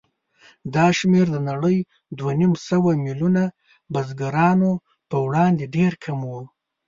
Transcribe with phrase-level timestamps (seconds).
[0.75, 1.77] دا شمېر د نړۍ
[2.17, 3.43] دوهنیمسوه میلیونه
[3.93, 4.71] بزګرانو
[5.09, 6.33] په وړاندې ډېر کم و.